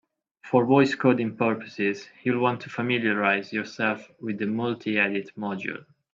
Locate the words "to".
2.61-2.71